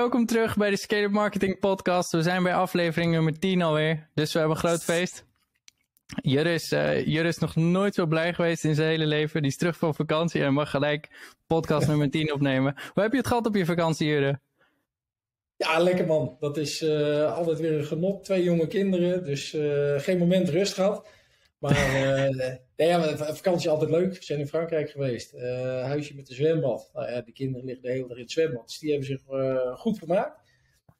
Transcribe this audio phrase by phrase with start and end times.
[0.00, 2.12] Welkom terug bij de Scale Marketing Podcast.
[2.12, 4.08] We zijn bij aflevering nummer 10 alweer.
[4.14, 5.24] Dus we hebben een groot feest.
[6.22, 6.68] Jurre is,
[7.04, 9.42] Jurre is nog nooit zo blij geweest in zijn hele leven.
[9.42, 11.08] Die is terug van vakantie en mag gelijk
[11.46, 12.74] podcast nummer 10 opnemen.
[12.92, 14.40] Hoe heb je het gehad op je vakantie, Jurre?
[15.56, 16.36] Ja, lekker man.
[16.40, 18.24] Dat is uh, altijd weer een genot.
[18.24, 21.08] Twee jonge kinderen, dus uh, geen moment rust gehad.
[21.58, 21.76] Maar
[22.80, 24.14] nee, ja, vakantie is altijd leuk.
[24.14, 25.32] We zijn in Frankrijk geweest.
[25.82, 26.90] huisje met een zwembad.
[26.92, 28.66] Nou ja, de kinderen liggen de hele dag in het zwembad.
[28.66, 29.22] Dus die hebben zich
[29.78, 30.38] goed gemaakt.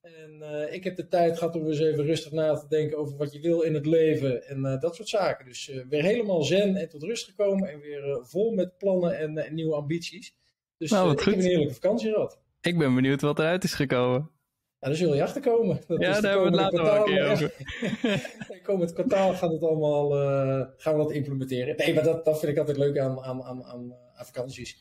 [0.00, 3.32] En ik heb de tijd gehad om eens even rustig na te denken over wat
[3.32, 4.46] je wil in het leven.
[4.46, 5.44] En dat soort zaken.
[5.44, 7.68] Dus weer helemaal zen en tot rust gekomen.
[7.68, 10.34] En weer vol met plannen en, nieuwe ambities.
[10.76, 12.40] Dus nou, ik heb een heerlijke vakantie gehad.
[12.60, 14.30] Ik ben benieuwd wat eruit is gekomen.
[14.80, 15.80] Ja, daar zul je achter komen.
[15.86, 18.62] Dat ja, daar hebben we het later wel een keer over.
[18.62, 21.76] komend kwartaal gaat het allemaal, uh, gaan we dat implementeren.
[21.76, 24.78] Nee, maar dat, dat vind ik altijd leuk aan, aan, aan, aan, vakanties.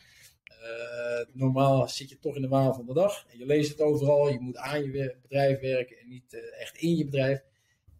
[0.50, 3.26] Uh, normaal zit je toch in de waan van de dag.
[3.32, 4.30] En je leest het overal.
[4.30, 7.44] Je moet aan je bedrijf werken en niet uh, echt in je bedrijf.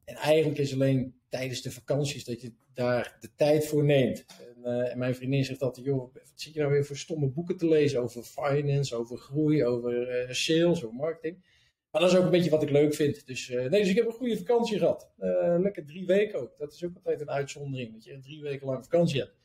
[0.06, 4.26] En eigenlijk is alleen tijdens de vakanties dat je daar de tijd voor neemt.
[4.64, 7.58] En, en mijn vriendin zegt altijd, joh, wat zit je nou weer voor stomme boeken
[7.58, 11.49] te lezen over finance, over groei, over sales, over marketing.
[11.92, 13.28] Maar dat is ook een beetje wat ik leuk vind.
[13.28, 15.12] Dus, uh, nee, dus ik heb een goede vakantie gehad.
[15.20, 16.58] Uh, lekker drie weken ook.
[16.58, 17.94] Dat is ook altijd een uitzondering.
[17.94, 19.38] Dat je drie weken lang vakantie hebt.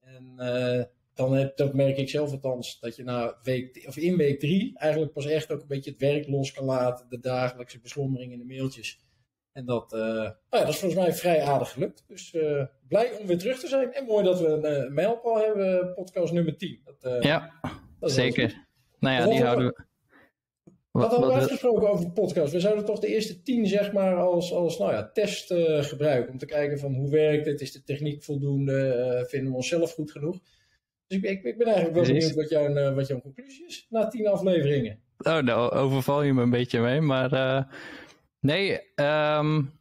[0.00, 0.82] En uh,
[1.14, 2.80] dan heb, dat merk ik zelf althans.
[2.80, 6.00] Dat je na week, of in week drie eigenlijk pas echt ook een beetje het
[6.00, 7.08] werk los kan laten.
[7.08, 9.04] De dagelijkse beslommeringen in de mailtjes.
[9.52, 12.04] En dat, nou ja, dat is volgens mij vrij aardig gelukt.
[12.06, 12.30] Dus
[12.88, 13.92] blij om weer terug te zijn.
[13.92, 15.94] En mooi dat we een mijlpaal hebben.
[15.94, 16.80] Podcast nummer 10.
[16.84, 17.60] Dat, ja,
[18.00, 18.66] dat zeker.
[18.98, 19.84] Nou ja, die houden we
[20.96, 22.52] wat hadden we afgesproken over de podcast?
[22.52, 26.32] We zouden toch de eerste tien zeg maar als, als nou ja, test uh, gebruiken.
[26.32, 27.60] Om te kijken van hoe werkt het?
[27.60, 29.16] Is de techniek voldoende?
[29.18, 30.38] Uh, vinden we onszelf goed genoeg?
[31.06, 33.86] Dus ik, ik, ik ben eigenlijk wel benieuwd wat jouw, uh, wat jouw conclusie is
[33.90, 34.98] na tien afleveringen.
[35.18, 37.00] Oh, nou overval je me een beetje mee.
[37.00, 37.66] Maar
[38.40, 39.72] nee, um,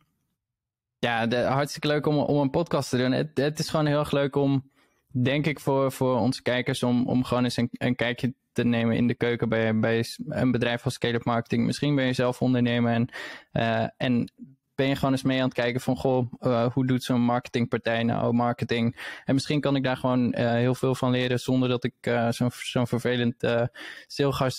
[0.99, 3.11] ja, de, hartstikke leuk om, om een podcast te doen.
[3.11, 4.71] Het, het is gewoon heel erg leuk om,
[5.07, 8.95] denk ik, voor, voor onze kijkers om, om gewoon eens een, een kijkje te nemen
[8.95, 11.65] in de keuken bij, bij een bedrijf als Scale-up Marketing.
[11.65, 13.09] Misschien ben je zelf ondernemer en,
[13.53, 14.31] uh, en
[14.75, 18.03] ben je gewoon eens mee aan het kijken van, goh, uh, hoe doet zo'n marketingpartij
[18.03, 19.19] nou marketing?
[19.25, 21.93] En misschien kan ik daar gewoon uh, heel veel van leren zonder dat ik
[22.29, 23.35] zo'n zo'n vervelend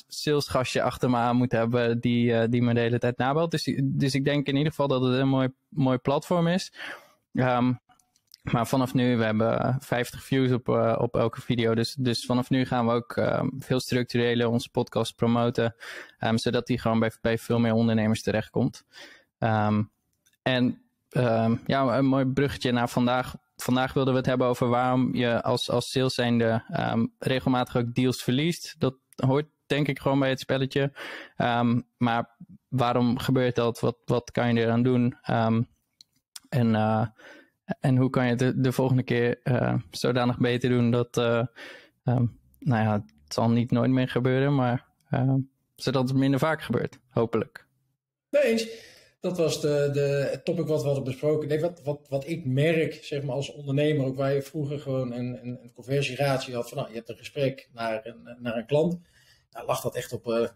[0.07, 3.51] salesgastje achter me aan moet hebben die, die me de hele tijd nabelt.
[3.51, 6.73] Dus, dus ik denk in ieder geval dat het een mooi, mooi platform is.
[7.33, 7.79] Um,
[8.53, 11.75] maar vanaf nu, we hebben 50 views op, uh, op elke video.
[11.75, 15.75] Dus, dus vanaf nu gaan we ook uh, veel structureler onze podcast promoten.
[16.21, 18.85] Um, zodat die gewoon bij, bij veel meer ondernemers terechtkomt.
[19.39, 19.91] Um,
[20.43, 20.81] en
[21.67, 23.35] ja, een mooi bruggetje naar vandaag.
[23.57, 26.65] Vandaag wilden we het hebben over waarom je als, als sales zijnde
[27.19, 28.75] regelmatig ook deals verliest.
[28.79, 30.93] Dat hoort denk ik gewoon bij het spelletje.
[31.97, 32.37] maar
[32.69, 33.81] waarom gebeurt dat?
[33.81, 35.17] Wat, wat kan je eraan doen?
[36.49, 37.07] en uh,
[37.81, 41.45] en hoe kan je het de, de volgende keer uh, zodanig beter doen dat, uh,
[42.05, 42.93] um, nou ja,
[43.25, 45.35] het zal niet nooit meer gebeuren, maar uh,
[45.75, 47.67] zodat het minder vaak gebeurt, hopelijk.
[48.31, 48.73] Nee,
[49.21, 51.49] dat was de, de, topic wat we hadden besproken.
[51.49, 55.13] Nee, wat, wat, wat ik merk, zeg maar als ondernemer, ook waar je vroeger gewoon
[55.13, 58.67] een, een, een conversieratio had van, nou, je hebt een gesprek naar een, naar een
[58.67, 59.01] klant,
[59.51, 60.55] nou lag dat echt op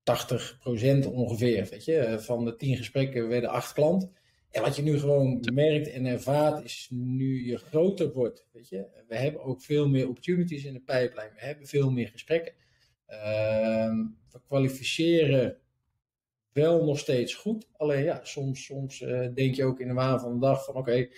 [0.00, 2.16] 80% ongeveer, weet je.
[2.20, 4.10] Van de 10 gesprekken werden 8 klant.
[4.50, 8.46] En wat je nu gewoon merkt en ervaart, is nu je groter wordt.
[8.52, 9.04] Weet je?
[9.08, 11.32] We hebben ook veel meer opportunities in de pijplijn.
[11.34, 12.54] We hebben veel meer gesprekken.
[13.08, 13.92] Uh,
[14.30, 15.58] we kwalificeren
[16.52, 17.68] wel nog steeds goed.
[17.72, 20.74] Alleen ja, soms, soms uh, denk je ook in de waan van de dag van
[20.74, 21.10] oké, okay,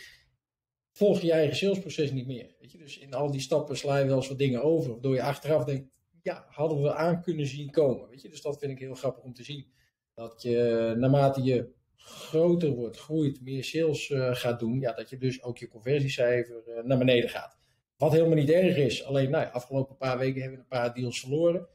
[0.93, 2.55] volg je eigen salesproces niet meer.
[2.61, 2.79] Weet je?
[2.79, 4.91] Dus in al die stappen sla je wel eens wat dingen over.
[4.91, 8.09] Waardoor je achteraf denkt, ja, hadden we aan kunnen zien komen.
[8.09, 8.29] Weet je?
[8.29, 9.67] Dus dat vind ik heel grappig om te zien.
[10.15, 11.71] Dat je naarmate je
[12.05, 16.63] groter wordt, groeit, meer sales uh, gaat doen, ja, dat je dus ook je conversiecijfer
[16.69, 17.59] uh, naar beneden gaat.
[17.97, 19.05] Wat helemaal niet erg is.
[19.05, 21.67] Alleen, nou ja, afgelopen paar weken hebben we een paar deals verloren.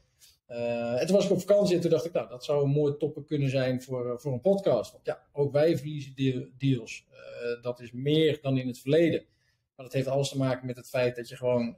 [0.46, 2.96] En toen was ik op vakantie en toen dacht ik, nou, dat zou een mooi
[2.96, 4.92] toppen kunnen zijn voor, voor een podcast.
[4.92, 6.14] Want ja, ook wij verliezen
[6.58, 7.06] deals.
[7.62, 9.24] dat is meer dan in het verleden.
[9.76, 11.76] Maar dat heeft alles te maken met het feit dat je gewoon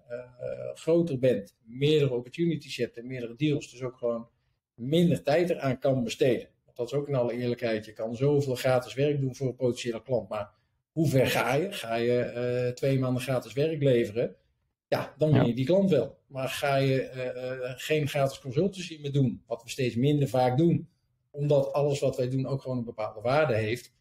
[0.74, 3.70] groter bent, meerdere opportunities hebt en meerdere deals.
[3.70, 4.28] Dus ook gewoon
[4.74, 6.48] minder tijd eraan kan besteden
[6.80, 7.84] dat is ook in alle eerlijkheid.
[7.84, 10.28] Je kan zoveel gratis werk doen voor een potentiële klant.
[10.28, 10.50] Maar
[10.92, 11.72] hoe ver ga je?
[11.72, 12.32] Ga je
[12.66, 14.36] uh, twee maanden gratis werk leveren?
[14.88, 16.18] Ja, dan win je die klant wel.
[16.26, 20.58] Maar ga je uh, uh, geen gratis consultancy meer doen, wat we steeds minder vaak
[20.58, 20.88] doen,
[21.30, 23.94] omdat alles wat wij doen ook gewoon een bepaalde waarde heeft,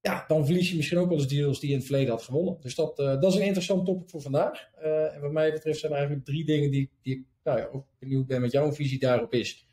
[0.00, 2.22] ja, dan verlies je misschien ook wel eens deals die je in het verleden had
[2.22, 2.56] gewonnen.
[2.60, 4.70] Dus dat, dat is een interessant topic voor vandaag.
[5.12, 7.86] en wat mij betreft zijn er eigenlijk drie dingen die, die ik nou ja, ook
[7.98, 9.66] benieuwd ben wat jouw visie daarop is.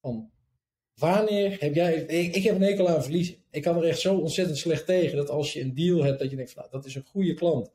[0.00, 0.30] Van
[0.98, 1.94] wanneer heb jij.
[1.94, 3.36] Ik, ik heb een hekel aan verliezen.
[3.50, 6.30] Ik kan er echt zo ontzettend slecht tegen dat als je een deal hebt, dat
[6.30, 7.72] je denkt: van, nou, dat is een goede klant.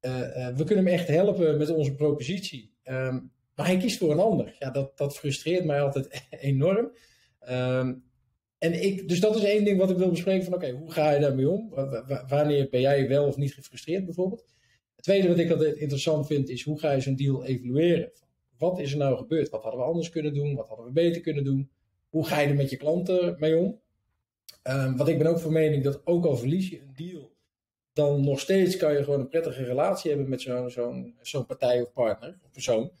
[0.00, 2.72] Uh, we kunnen hem echt helpen met onze propositie.
[2.84, 4.56] Um, maar hij kiest voor een ander.
[4.58, 6.90] Ja, dat, dat frustreert mij altijd enorm.
[7.50, 8.04] Um,
[8.58, 11.10] en ik, dus dat is één ding wat ik wil bespreken: van oké, hoe ga
[11.10, 11.74] je daarmee om?
[12.28, 14.44] wanneer ben jij wel of niet gefrustreerd, bijvoorbeeld?
[14.94, 18.12] Het tweede wat ik altijd interessant vind, is hoe ga je zo'n deal evalueren?
[18.58, 19.48] Wat is er nou gebeurd?
[19.48, 20.54] Wat hadden we anders kunnen doen?
[20.54, 21.70] Wat hadden we beter kunnen doen?
[22.12, 23.80] Hoe ga je er met je klanten mee om?
[24.62, 27.32] Um, want ik ben ook van mening dat ook al verlies je een deal,
[27.92, 31.92] dan nog steeds kan je gewoon een prettige relatie hebben met zo'n zo'n partij of
[31.92, 32.92] partner of persoon.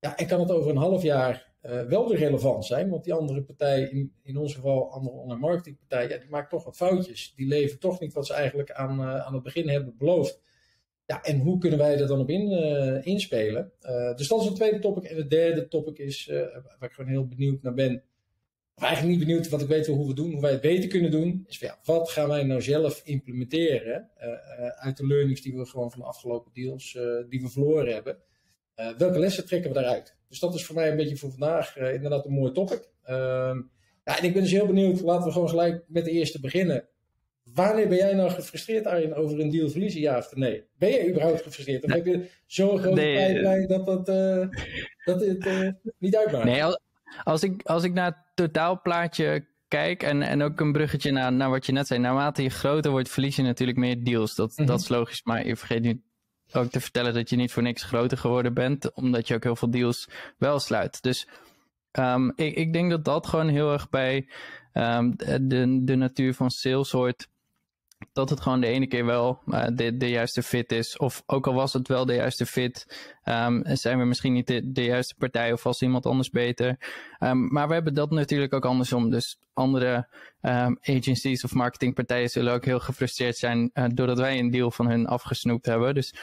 [0.00, 3.12] Ja, en kan het over een half jaar uh, wel weer relevant zijn, want die
[3.12, 7.32] andere partij, in, in ons geval andere online marketingpartij, ja, die maakt toch wat foutjes.
[7.36, 10.40] Die leveren toch niet wat ze eigenlijk aan, uh, aan het begin hebben beloofd.
[11.06, 13.72] Ja, en hoe kunnen wij er dan op in, uh, inspelen?
[14.16, 15.04] dus dat is een tweede topic.
[15.04, 16.26] En het derde topic is,
[16.78, 18.02] waar ik gewoon heel benieuwd naar ben,
[18.76, 21.10] of eigenlijk niet benieuwd, wat ik weet hoe we doen, hoe wij het beter kunnen
[21.10, 24.10] doen, is van, ja, wat gaan wij nou zelf implementeren
[24.76, 28.18] uit de learnings die we gewoon van de afgelopen deals, die we verloren hebben.
[28.74, 30.16] welke lessen trekken we daaruit?
[30.28, 32.88] Dus dat is voor mij een beetje voor vandaag uh, inderdaad een mooi topic.
[33.02, 33.60] Ehm,
[34.04, 36.88] ja, en ik ben dus heel benieuwd, laten we gewoon gelijk met de eerste beginnen.
[37.54, 40.64] Wanneer ben jij nou gefrustreerd, Arjen, over een deal verliezen, ja of nee?
[40.78, 41.84] Ben je überhaupt gefrustreerd?
[41.84, 44.48] Of heb je zo'n grote nee, dat, dat, uh,
[45.04, 46.44] dat het uh, niet uitmaakt?
[46.44, 46.62] Nee,
[47.24, 51.66] als ik, als ik naar totaalplaatje kijk en, en ook een bruggetje naar, naar wat
[51.66, 52.00] je net zei.
[52.00, 54.34] Naarmate je groter wordt, verlies je natuurlijk meer deals.
[54.34, 54.76] Dat, dat mhm.
[54.76, 56.00] is logisch, maar je vergeet niet
[56.52, 59.56] ook te vertellen dat je niet voor niks groter geworden bent, omdat je ook heel
[59.56, 61.02] veel deals wel sluit.
[61.02, 61.28] Dus
[61.92, 64.28] um, ik, ik denk dat dat gewoon heel erg bij
[64.72, 67.28] um, de, de natuur van sales hoort.
[68.16, 70.96] Dat het gewoon de ene keer wel uh, de, de juiste fit is.
[70.96, 72.86] Of ook al was het wel de juiste fit,
[73.24, 76.76] um, zijn we misschien niet de, de juiste partij of was iemand anders beter.
[77.48, 79.10] maar we hebben dat natuurlijk ook andersom.
[79.10, 80.08] Dus andere
[80.80, 85.06] agencies of marketingpartijen zullen ook heel gefrustreerd zijn uh, doordat wij een deal van hun
[85.06, 85.94] afgesnoept hebben.
[85.94, 86.14] Dus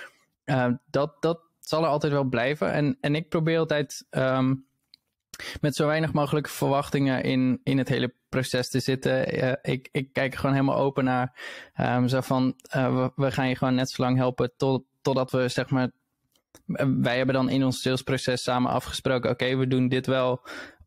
[0.90, 2.72] dat, dat zal er altijd wel blijven.
[2.72, 4.06] En, en ik probeer altijd
[5.62, 9.44] met zo weinig mogelijke verwachtingen in, in het hele proces te zitten.
[9.44, 11.40] Uh, ik, ik kijk gewoon helemaal open naar.
[11.82, 15.32] Um, zo van, uh, we, we, gaan je gewoon net zo lang helpen tot, totdat
[15.32, 15.92] we zeg maar.
[17.02, 20.42] Wij hebben dan in ons salesproces samen afgesproken: oké, we doen dit wel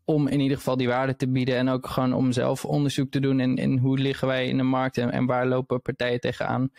[0.04, 3.20] om in ieder geval die waarde te bieden en ook gewoon om zelf onderzoek te
[3.20, 6.70] doen in, in hoe liggen wij in de markt en, en waar lopen partijen tegenaan.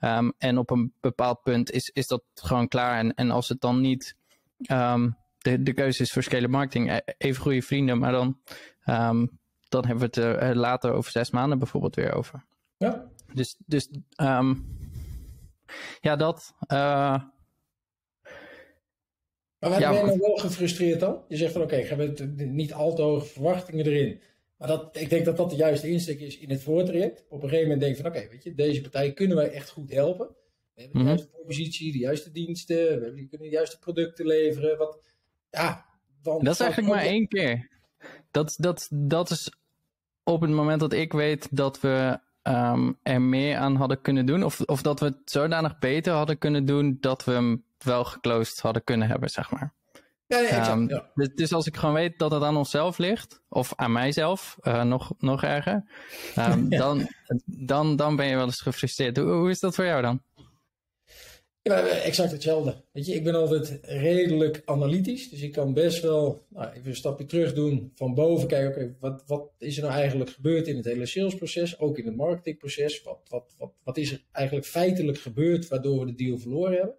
[0.00, 2.98] Um, en op een bepaald punt is, is dat gewoon klaar.
[2.98, 4.16] En, en als het dan niet
[4.70, 5.16] um,
[5.46, 8.40] de, de keuze is voor scale marketing, e, even goede vrienden, maar dan,
[8.86, 9.38] um,
[9.68, 12.44] dan hebben we het er later over zes maanden bijvoorbeeld weer over.
[12.76, 13.10] Ja.
[13.32, 13.88] Dus, dus
[16.00, 16.54] ja, dat.
[16.72, 17.22] Uh,
[19.58, 21.24] maar waar ja, ben je nou wel gefrustreerd dan?
[21.28, 24.20] Je zegt van oké, okay, ik heb niet al te hoge verwachtingen erin.
[24.56, 27.24] Maar dat, ik denk dat dat de juiste insteek is in het voortraject.
[27.28, 29.70] Op een gegeven moment denk je van oké, weet je, deze partij kunnen wij echt
[29.70, 30.26] goed helpen.
[30.74, 31.06] We hebben de mhm.
[31.06, 34.78] juiste propositie, de juiste diensten, we kunnen de juiste producten leveren.
[34.78, 34.98] Wat,
[35.50, 35.84] ja,
[36.22, 37.68] dan dat is eigenlijk maar één keer.
[38.30, 39.50] Dat, dat, dat is
[40.22, 44.44] op het moment dat ik weet dat we um, er meer aan hadden kunnen doen.
[44.44, 48.60] Of, of dat we het zodanig beter hadden kunnen doen dat we hem wel geclosed
[48.60, 49.74] hadden kunnen hebben, zeg maar.
[50.26, 51.10] Ja, ja, exact, um, ja.
[51.14, 54.82] Dus, dus, als ik gewoon weet dat het aan onszelf ligt, of aan mijzelf, uh,
[54.82, 55.84] nog, nog erger,
[56.38, 56.78] um, ja.
[56.82, 57.08] dan,
[57.44, 59.16] dan, dan ben je wel eens gefrustreerd.
[59.16, 60.22] Hoe, hoe is dat voor jou dan?
[61.66, 62.74] Ja, exact hetzelfde.
[62.92, 66.96] Weet je, ik ben altijd redelijk analytisch, dus ik kan best wel nou, even een
[66.96, 70.76] stapje terug doen, van boven kijken, oké, wat, wat is er nou eigenlijk gebeurd in
[70.76, 75.18] het hele salesproces, ook in het marketingproces, wat, wat, wat, wat is er eigenlijk feitelijk
[75.18, 76.94] gebeurd waardoor we de deal verloren hebben.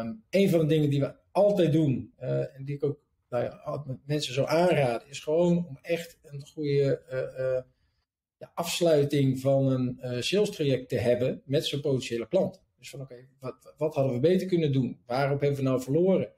[0.00, 3.44] Um, een van de dingen die we altijd doen, uh, en die ik ook nou
[3.44, 7.62] ja, mensen zo aanraden, is gewoon om echt een goede uh,
[8.36, 12.62] ja, afsluiting van een sales traject te hebben met zo'n potentiële klant.
[12.84, 15.00] Dus van oké, wat, wat hadden we beter kunnen doen?
[15.06, 16.32] Waarop hebben we nou verloren?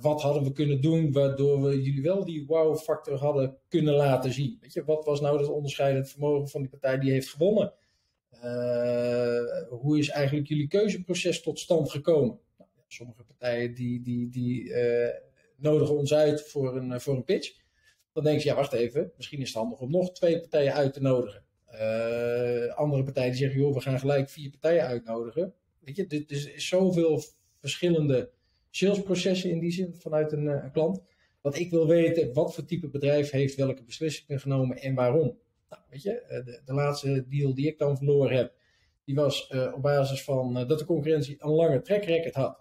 [0.00, 4.58] wat hadden we kunnen doen waardoor we jullie wel die wow-factor hadden kunnen laten zien?
[4.60, 7.74] Weet je, wat was nou het onderscheidend vermogen van die partij die heeft gewonnen?
[9.68, 12.38] hoe is eigenlijk jullie keuzeproces tot stand gekomen?
[12.92, 15.08] sommige partijen die, die, die uh,
[15.56, 17.58] nodigen ons uit voor een, eh, voor een pitch.
[18.12, 20.92] Dan denk je, ja, wacht even, misschien is het handig om nog twee partijen uit
[20.92, 21.44] te nodigen.
[21.74, 25.54] Uh, andere partijen die zeggen, joh, we gaan gelijk vier partijen uitnodigen.
[25.78, 27.22] Weet je, er is zoveel
[27.58, 28.30] verschillende
[28.70, 31.02] salesprocessen in die zin vanuit een, een, klant.
[31.40, 35.38] Dat ik wil weten, wat voor type bedrijf heeft welke beslissingen genomen en waarom.
[35.68, 38.52] Nou, weet je, de, de laatste deal die ik dan verloren heb,
[39.04, 42.60] die was uh, op basis van dat de concurrentie een lange track record had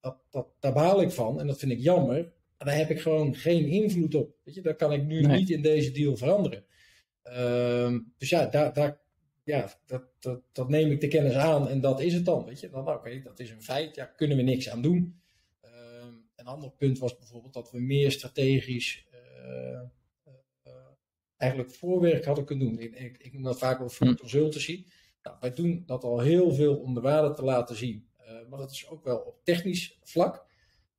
[0.00, 2.32] dat, dat, daar baal ik van en dat vind ik jammer.
[2.56, 4.34] daar heb ik gewoon geen invloed op.
[4.44, 6.64] Weet je, dat kan ik nu niet in deze deal veranderen.
[7.30, 9.00] Ehm, dus ja, daar, daar,
[9.44, 12.44] ja dat, dat, dat neem ik de kennis aan en dat is het dan.
[12.44, 15.20] Weet je, dan oké, dat is een feit, ja, kunnen we niks aan doen.
[15.60, 19.80] Ehm, een ander punt was bijvoorbeeld dat we meer strategisch uh,
[21.36, 22.78] eigenlijk voorwerk hadden kunnen doen.
[22.78, 24.14] Ik, ik, ik noem dat vaak wel voor hm.
[24.14, 24.86] consultancy.
[25.22, 28.06] Nou, wij doen dat al heel veel om de waarde te laten zien.
[28.48, 30.46] maar dat is ook wel op technisch vlak.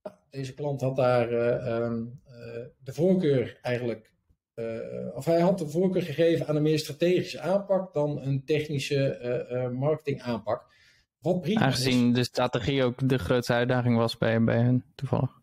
[0.03, 2.05] Nou, deze klant had daar ehm,
[2.83, 4.12] de voorkeur eigenlijk
[4.59, 9.69] uh, of hij had de voorkeur gegeven aan een meer strategische aanpak dan een technische
[9.73, 10.67] marketing aanpak.
[11.19, 15.37] Wat prima Aangezien de strategie ook de grootste uitdaging was bij, bij hen toevallig.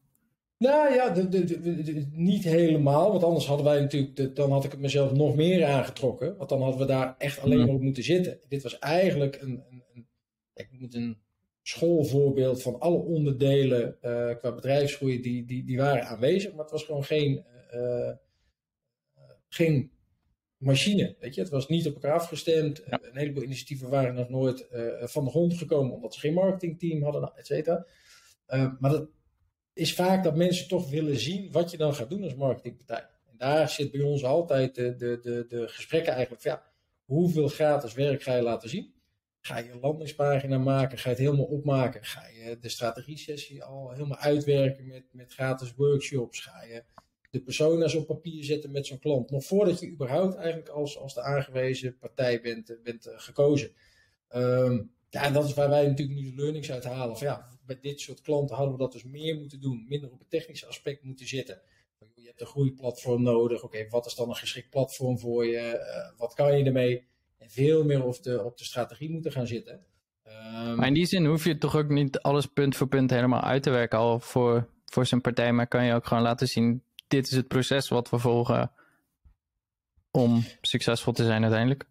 [0.59, 3.11] Nou ja, de, de, niet helemaal.
[3.11, 6.37] Want anders hadden wij natuurlijk, dan had ik het mezelf nog meer aangetrokken.
[6.37, 8.39] Want dan hadden we daar echt alleen maar op moeten zitten.
[8.49, 10.09] Dit was eigenlijk een, een, een
[10.55, 11.19] ik moet een
[11.63, 13.97] schoolvoorbeeld van alle onderdelen
[14.39, 16.51] qua bedrijfsgroei die, die, die waren aanwezig.
[16.51, 17.45] Maar het was gewoon geen
[19.57, 19.91] geen
[20.57, 21.17] machine.
[21.21, 21.41] Weet je?
[21.41, 22.83] Het was niet op elkaar afgestemd.
[22.85, 27.03] Een heleboel initiatieven waren nog nooit uh, van de grond gekomen omdat ze geen marketingteam
[27.03, 27.87] hadden, nou, et cetera.
[28.49, 29.09] Uh, maar dat
[29.73, 33.07] is vaak dat mensen toch willen zien wat je dan gaat doen als marketingpartij.
[33.31, 36.63] En daar zit bij ons altijd de, de, de, de gesprekken eigenlijk van ja,
[37.05, 38.95] hoeveel gratis werk ga je laten zien?
[39.41, 40.99] Ga je een landingspagina maken?
[40.99, 42.05] Ga je het helemaal opmaken?
[42.05, 46.41] Ga je de strategie-sessie al helemaal uitwerken met, met gratis workshops?
[46.41, 46.85] Ga je
[47.37, 49.31] de persona's op papier zetten met zo'n klant.
[49.31, 53.71] Nog voordat je überhaupt eigenlijk als, als de aangewezen partij bent, eh, bent uh, gekozen.
[54.35, 57.17] Um, ja, en dat is waar wij natuurlijk nu de learnings uit halen.
[57.17, 59.85] Van, ja, bij dit soort klanten hadden we dat dus meer moeten doen.
[59.89, 61.61] Minder op het technische aspect moeten zitten.
[62.15, 63.63] Je hebt een groeiplatform nodig.
[63.63, 65.59] Oké, wat is dan een geschikt platform voor je?
[65.59, 67.07] Uh, wat kan je ermee?
[67.39, 69.85] En veel meer op de, op de strategie moeten gaan zitten.
[70.25, 73.41] Um, maar in die zin hoef je toch ook niet alles punt voor punt helemaal
[73.41, 75.53] uit te werken al voor, voor zijn partij.
[75.53, 78.73] Maar kan je ook gewoon laten zien dit is het proces wat we volgen
[80.11, 81.87] om succesvol te zijn uiteindelijk.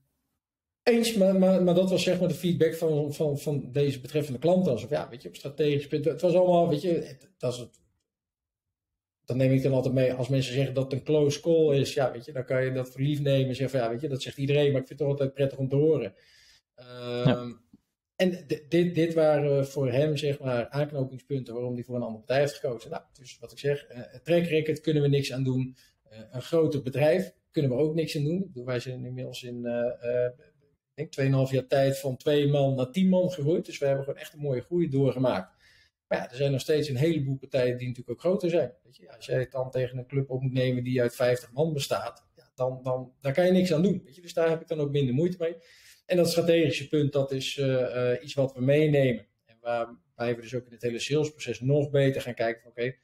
[0.84, 4.40] Eens, maar, maar, maar dat was zeg maar de feedback van, van, van deze betreffende
[4.40, 4.72] klanten.
[4.72, 6.06] Alsof, ja, weet je, op strategisch punt.
[6.06, 7.80] Het was allemaal, weet je, dat is het.
[9.26, 11.94] Dan neem ik dan altijd mee, als mensen zeggen dat het een close call is,
[11.94, 14.02] ja, weet je, dan kan je dat voor lief nemen en zeggen van, ja, weet
[14.02, 16.14] je, dat zegt iedereen, maar ik vind het altijd prettig om te horen.
[16.76, 17.52] Ehm,
[18.16, 22.40] en dit, dit waren voor hem, zeg maar, aanknopingspunten waarom hij voor een andere partij
[22.40, 22.90] heeft gekozen.
[22.90, 25.76] Nou, dus wat ik zeg, uh, track record kunnen we niks aan doen.
[26.12, 28.52] Uh, een groter bedrijf kunnen we ook niks aan doen.
[28.54, 29.66] Wij zijn inmiddels in,
[30.96, 33.66] ik denk, 2,5 jaar tijd van twee man naar 10 man gegroeid.
[33.66, 35.56] Dus we hebben gewoon echt een mooie groei doorgemaakt.
[36.08, 38.74] Maar ja, er zijn nog steeds een heleboel partijen die natuurlijk ook groter zijn.
[38.84, 41.52] Weet je, als jij het dan tegen een club op moet nemen die uit 50
[41.52, 44.02] man bestaat, ja, dan, dan daar kan je niks aan doen.
[44.06, 45.56] Weet je, dus daar heb ik dan ook minder moeite mee.
[46.06, 49.26] En dat strategische punt, dat is uh, iets wat we meenemen.
[49.46, 52.96] En waarbij we dus ook in het hele salesproces nog beter gaan kijken van oké,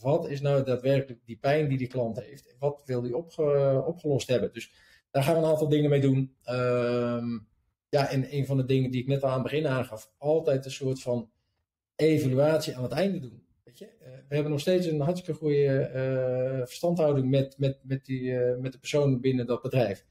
[0.00, 2.56] wat is nou daadwerkelijk die pijn die die klant heeft?
[2.58, 4.52] Wat wil die opge opgelost hebben?
[4.52, 4.72] Dus
[5.10, 6.36] daar gaan we een aantal dingen mee doen.
[6.50, 7.48] Um,
[7.88, 10.64] ja, en een van de dingen die ik net al aan het begin aangaf, altijd
[10.64, 11.30] een soort van
[11.96, 13.46] evaluatie aan het einde doen.
[13.64, 13.88] Weet je?
[14.28, 19.20] We hebben nog steeds een hartstikke goede verstandhouding met, met, met, die, met de personen
[19.20, 20.06] binnen dat bedrijf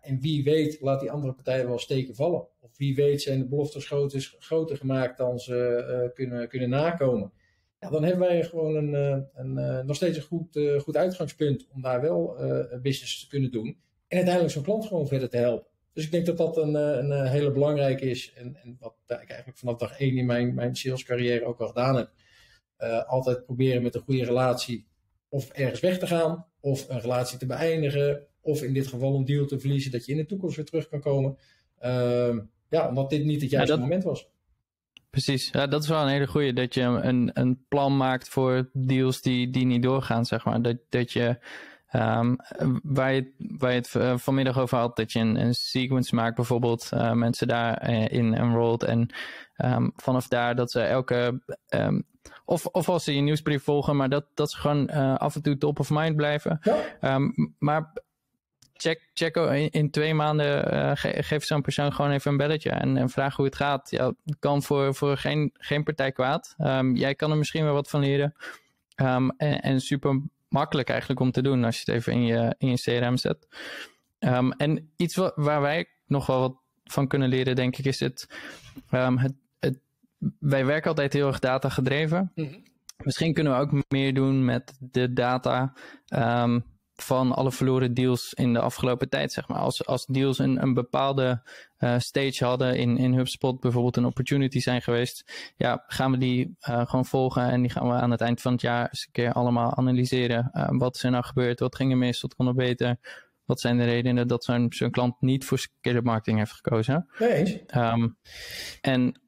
[0.00, 2.46] en wie weet laat die andere partij wel steken vallen.
[2.60, 7.32] Of wie weet zijn de beloftes groter, groter gemaakt dan ze uh, kunnen, kunnen nakomen.
[7.80, 11.66] Ja, dan hebben wij gewoon een, eh, een, uh, nog steeds een goed, goed uitgangspunt
[11.72, 12.36] om daar wel
[12.82, 13.66] business te kunnen doen.
[14.08, 15.70] En uiteindelijk zo'n klant gewoon verder te helpen.
[15.92, 18.32] Dus ik denk dat dat een, een hele belangrijke is.
[18.32, 21.96] En, en wat ik eigenlijk vanaf dag één in mijn, mijn salescarrière ook al gedaan
[21.96, 22.10] heb.
[23.06, 24.86] altijd proberen met een goede relatie
[25.28, 26.46] of ergens weg te gaan.
[26.60, 30.12] Of een relatie te beëindigen of in dit geval een deal te verliezen, dat je
[30.12, 31.36] in de toekomst weer terug kan komen.
[31.82, 34.30] Uh, ja, omdat dit niet het juiste moment was.
[35.10, 36.52] Precies, ja, dat is wel een hele goede.
[36.52, 40.62] Dat je een, een plan maakt voor deals die, die niet doorgaan, zeg maar.
[40.62, 41.38] Dat, dat je,
[41.92, 42.36] um,
[42.82, 46.36] waar, je waar je het eh, vanmiddag over had, dat je een, een sequence maakt,
[46.36, 48.82] bijvoorbeeld uh, mensen daarin enrolled.
[48.82, 49.14] En
[49.56, 52.06] um, vanaf daar dat ze elke um,
[52.44, 55.42] of, of als ze je nieuwsbrief volgen, maar dat, dat ze gewoon uh, af en
[55.42, 56.60] toe top of mind blijven.
[57.00, 57.18] Ja.
[57.58, 57.92] Maar
[58.82, 62.96] check, check in, in twee maanden uh, geef zo'n persoon gewoon even een belletje en,
[62.96, 63.90] en vraag hoe het gaat.
[63.90, 66.54] Ja, kan voor, voor geen, geen partij kwaad.
[66.58, 68.34] Um, jij kan er misschien wel wat van leren.
[68.96, 72.54] Um, en, en, super makkelijk eigenlijk om te doen als je het even in je,
[72.58, 73.48] in je CRM zet.
[74.18, 78.00] Um, en iets wat, waar wij nog wel wat van kunnen leren, denk ik, is
[78.00, 78.28] het,
[78.90, 79.78] het, het
[80.38, 82.32] wij werken altijd heel erg data gedreven.
[82.34, 82.62] Mm -hmm.
[83.04, 85.72] Misschien kunnen we ook meer doen met de data
[86.14, 89.58] um, van alle verloren deals in de afgelopen tijd, zeg maar.
[89.58, 91.42] Als, als deals een, een bepaalde
[91.78, 96.56] uh, stage hadden in, in HubSpot, bijvoorbeeld een opportunity zijn geweest, ja, gaan we die
[96.68, 99.12] uh, gewoon volgen en die gaan we aan het eind van het jaar eens een
[99.12, 100.50] keer allemaal analyseren.
[100.54, 101.60] Uh, wat is er nou gebeurd?
[101.60, 102.20] Wat ging er mis?
[102.20, 102.96] Wat kon er beter?
[103.44, 107.08] Wat zijn de redenen dat zo'n zo'n klant niet voor scale marketing heeft gekozen?
[107.18, 107.64] Nee.
[107.76, 108.16] Um,
[108.80, 109.20] en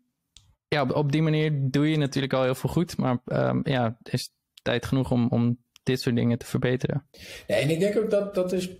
[0.68, 3.98] ja, op, op, die manier doe je natuurlijk al heel veel goed, maar um, ja,
[4.02, 4.30] is
[4.62, 7.08] tijd genoeg om, om dit soort dingen te verbeteren.
[7.46, 8.70] Ja, en ik denk ook dat dat is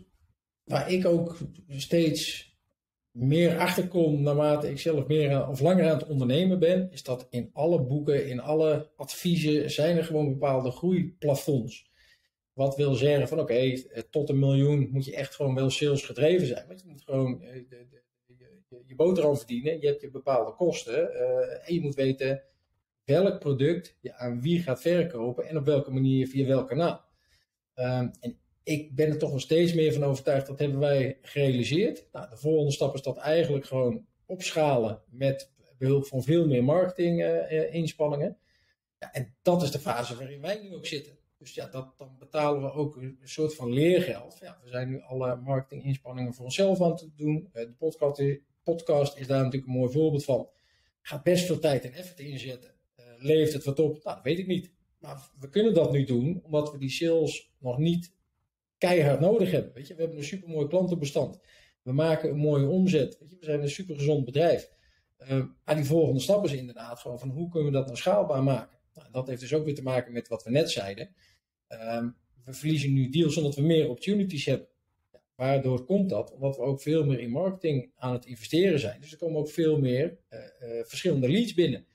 [0.64, 1.36] waar ik ook
[1.68, 2.52] steeds
[3.10, 7.50] meer achterkom naarmate ik zelf meer of langer aan het ondernemen ben, is dat in
[7.52, 11.92] alle boeken, in alle adviezen zijn er gewoon bepaalde groeiplafonds.
[12.52, 16.46] Wat wil zeggen van oké, tot een miljoen moet je echt gewoon wel sales gedreven
[16.46, 16.66] zijn.
[16.66, 18.02] Want je moet gewoon eh, de, de,
[18.68, 22.42] je, je boterham verdienen, je hebt je bepaalde kosten uh, en je moet weten
[23.04, 27.04] welk product je aan wie gaat verkopen en op welke manier via welk kanaal.
[27.74, 32.08] Um, en ik ben er toch nog steeds meer van overtuigd, dat hebben wij gerealiseerd.
[32.12, 38.28] Nou, de volgende stap is dat eigenlijk gewoon opschalen met behulp van veel meer marketinginspanningen.
[38.28, 38.34] Uh,
[38.98, 41.18] ja, en dat is de fase waarin wij nu ook zitten.
[41.38, 44.38] Dus ja, dat, dan betalen we ook een soort van leergeld.
[44.40, 47.48] Ja, we zijn nu alle marketinginspanningen voor onszelf aan het doen.
[47.52, 48.22] Uh, de podcast,
[48.62, 50.48] podcast, is daar natuurlijk een mooi voorbeeld van.
[51.02, 52.73] Gaat best veel tijd en effort inzetten.
[53.24, 54.04] Levert het wat op?
[54.04, 54.72] Nou, dat weet ik niet.
[54.98, 58.12] Maar we kunnen dat nu doen, omdat we die sales nog niet
[58.78, 59.72] keihard nodig hebben.
[59.72, 59.94] Weet je?
[59.94, 61.38] We hebben een supermooi klantenbestand.
[61.82, 63.18] We maken een mooie omzet.
[63.18, 63.36] Weet je?
[63.38, 64.70] We zijn een supergezond bedrijf.
[65.18, 68.42] Uh, maar die volgende stap is inderdaad gewoon van hoe kunnen we dat nou schaalbaar
[68.42, 68.78] maken?
[68.94, 71.14] Nou, dat heeft dus ook weer te maken met wat we net zeiden.
[71.68, 72.06] Uh,
[72.44, 74.68] we verliezen nu deals omdat we meer opportunities hebben.
[75.34, 76.32] Waardoor komt dat?
[76.32, 79.00] Omdat we ook veel meer in marketing aan het investeren zijn.
[79.00, 81.86] Dus er komen ook veel meer uh, uh, verschillende leads binnen.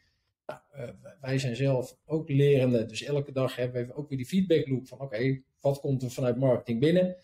[0.75, 0.89] Uh,
[1.21, 4.87] wij zijn zelf ook lerende, dus elke dag hebben we ook weer die feedback loop
[4.87, 7.15] van oké, wat komt er vanuit marketing binnen?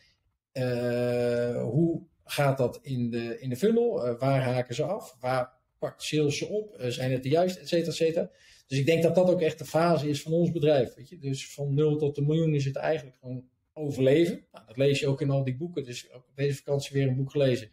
[0.53, 4.08] Uh, hoe gaat dat in de, in de funnel?
[4.08, 5.17] Uh, waar haken ze af?
[5.20, 6.75] Waar pakt sales ze op?
[6.88, 8.29] zijn het de juiste, et cetera, et cetera.
[8.67, 10.94] Dus ik denk dat dat ook echt de fase is van ons bedrijf.
[10.94, 11.20] Weet je?
[11.20, 14.45] Dus van 0 tot een miljoen is het eigenlijk gewoon overleven.
[14.52, 15.84] Nou, dat lees je ook in al die boeken.
[15.84, 17.69] Dus ook deze vakantie weer een boek gelezen.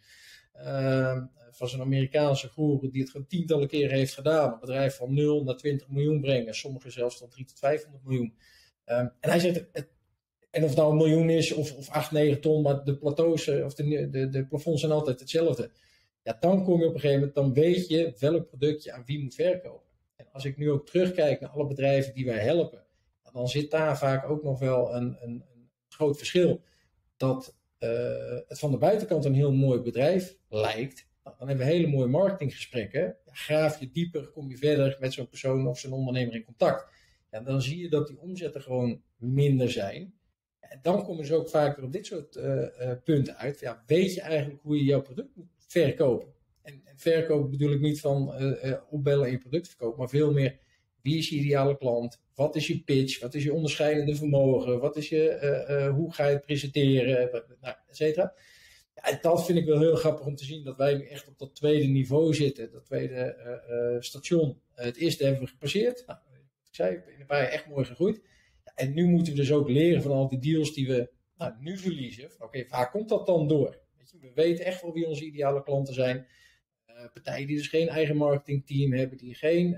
[1.53, 4.53] Uh, van zo'n Amerikaanse goeroe die het tientallen keren heeft gedaan.
[4.53, 6.55] Een bedrijf van 0 naar 20 miljoen brengen.
[6.55, 8.33] Sommigen zelfs tot 3 tot 500 miljoen.
[8.85, 9.89] Um, en hij zegt, het,
[10.49, 13.47] en of het nou een miljoen is of, of 8, 9 ton, maar de plateaus
[13.47, 15.71] of de, de, de plafonds zijn altijd hetzelfde.
[16.23, 19.03] Ja, dan kom je op een gegeven moment, dan weet je welk product je aan
[19.05, 19.89] wie moet verkopen.
[20.15, 22.83] En als ik nu ook terugkijk naar alle bedrijven die wij helpen,
[23.33, 26.61] dan zit daar vaak ook nog wel een, een, een groot verschil.
[27.17, 31.71] Dat uh, het van de buitenkant een heel mooi bedrijf lijkt, nou, dan hebben we
[31.71, 33.15] hele mooie marketinggesprekken.
[33.25, 36.87] Graaf je dieper, kom je verder met zo'n persoon of zo'n ondernemer in contact.
[37.31, 40.13] Ja, dan zie je dat die omzetten gewoon minder zijn.
[40.59, 43.59] En dan komen ze ook vaak weer op dit soort uh, uh, punten uit.
[43.59, 46.27] Ja, weet je eigenlijk hoe je jouw product moet verkopen?
[46.61, 50.59] En, en verkopen bedoel ik niet van uh, opbellen en je product maar veel meer
[51.01, 52.21] wie is je ideale klant?
[52.35, 53.19] Wat is je pitch?
[53.19, 54.79] Wat is je onderscheidende vermogen?
[54.79, 57.29] Wat is je, hoe ga je het presenteren?
[57.61, 58.33] Nou, et cetera.
[59.21, 61.55] Dat vind ik wel heel grappig om te zien dat wij nu echt op dat
[61.55, 63.37] tweede niveau zitten, dat tweede
[63.69, 64.49] uh, uh, station.
[64.49, 66.03] Uh, het eerste hebben we gepasseerd.
[66.07, 66.19] Nou,
[66.69, 68.21] ik zei, in een paar jaar echt mooi gegroeid.
[68.75, 71.77] En nu moeten we dus ook leren van al die deals die we nou, nu
[71.77, 72.31] verliezen.
[72.39, 73.79] Oké, waar komt dat dan door?
[73.97, 76.27] Weet je, we weten echt wel wie onze ideale klanten zijn.
[77.13, 79.75] partijen die dus geen eigen marketingteam hebben, die geen,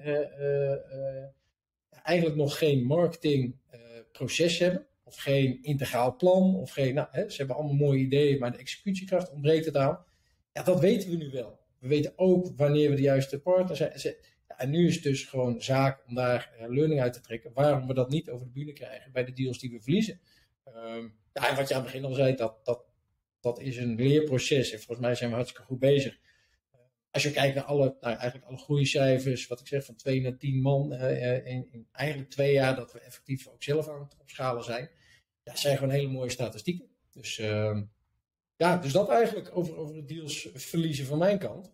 [2.04, 7.56] eigenlijk nog geen marketingproces hebben of geen integraal plan, of geen, nou, hè, ze hebben
[7.56, 10.06] allemaal mooie ideeën, maar de executiekracht ontbreekt het aan.
[10.52, 11.60] Ja, dat weten we nu wel.
[11.80, 14.16] We weten ook wanneer we de juiste partner zijn.
[14.48, 17.88] En nu is het dus gewoon zaak om daar uh, learning uit te trekken, waarom
[17.88, 20.20] we dat niet over de bühne krijgen bij de deals die we verliezen.
[20.68, 22.86] Um, ja, en wat je aan het begin al zei, dat, dat,
[23.40, 24.72] dat is een leerproces.
[24.72, 26.18] En volgens mij zijn we hartstikke goed bezig.
[27.12, 30.38] Als je kijkt naar alle, nou, eigenlijk alle groeicijfers, wat ik zeg, van 2 naar
[30.38, 34.18] 10 man uh, in, in, eigenlijk twee jaar dat we effectief ook zelf aan het
[34.20, 34.90] opschalen zijn.
[35.46, 36.86] Ja, zijn gewoon hele mooie statistieken.
[37.12, 37.78] Dus uh,
[38.56, 41.74] ja, dus dat eigenlijk over, over de deals verliezen van mijn kant.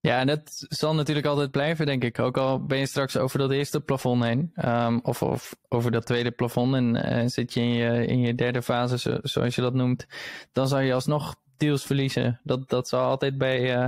[0.00, 2.18] Ja, en dat zal natuurlijk altijd blijven, denk ik.
[2.18, 6.06] Ook al ben je straks over dat eerste plafond heen, um, of, of, over dat
[6.06, 9.74] tweede plafond en zit je in, je in je derde fase, zo, zoals je dat
[9.74, 10.06] noemt,
[10.52, 12.40] dan zal je alsnog deals verliezen.
[12.42, 13.86] Dat, dat zal altijd bij, uh,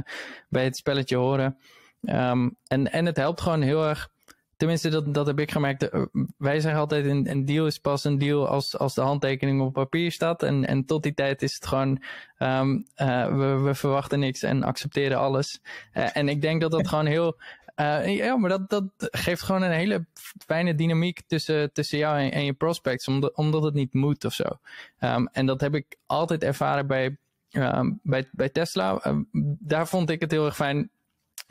[0.48, 1.59] bij het spelletje horen.
[2.00, 4.11] Um, en, en het helpt gewoon heel erg.
[4.57, 5.88] Tenminste, dat, dat heb ik gemerkt.
[6.37, 9.73] Wij zeggen altijd: een, een deal is pas een deal als, als de handtekening op
[9.73, 10.42] papier staat.
[10.42, 12.03] En, en tot die tijd is het gewoon:
[12.38, 15.61] um, uh, we, we verwachten niks en accepteren alles.
[15.95, 17.37] Uh, en ik denk dat dat gewoon heel
[17.81, 20.07] Uh, ja, maar dat, dat geeft gewoon een hele
[20.47, 24.33] fijne dynamiek tussen, tussen jou en, en je prospects, omdat, omdat het niet moet of
[24.33, 24.45] zo.
[25.01, 27.16] Um, en dat heb ik altijd ervaren bij,
[27.51, 29.07] um, bij, bij Tesla.
[29.07, 29.29] Um,
[29.61, 30.90] daar vond ik het heel erg fijn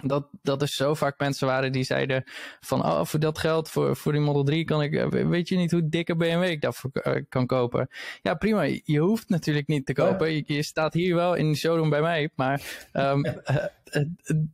[0.04, 2.24] dat, dat er zo vaak mensen waren die zeiden
[2.60, 5.58] van, oh, voor dat geld, voor, voor die Model 3 kan ik, eh, weet je
[5.58, 7.90] niet hoe dikke BMW ik daarvoor uh, kan kopen.
[8.22, 8.62] Ja, prima.
[8.84, 10.32] Je hoeft natuurlijk niet te kopen.
[10.32, 12.62] Je, je, staat hier wel in de showroom bij mij, maar
[12.94, 13.42] um,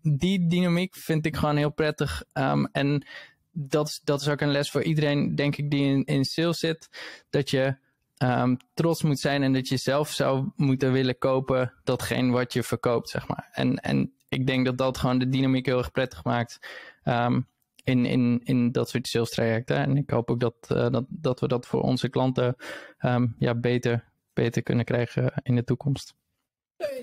[0.01, 2.23] die dynamiek vind ik gewoon heel prettig.
[2.33, 3.05] Um, en
[3.51, 6.89] dat, dat is ook een les voor iedereen, denk ik, die in, in sales zit.
[7.29, 7.75] Dat je
[8.17, 12.63] um, trots moet zijn en dat je zelf zou moeten willen kopen datgene wat je
[12.63, 13.49] verkoopt, zeg maar.
[13.51, 16.59] En, en ik denk dat dat gewoon de dynamiek heel erg prettig maakt
[17.03, 17.47] um,
[17.83, 19.77] in, in, in dat soort sales trajecten.
[19.77, 22.55] En ik hoop ook dat, uh, dat, dat we dat voor onze klanten
[22.99, 26.13] um, ja, beter, beter kunnen krijgen in de toekomst.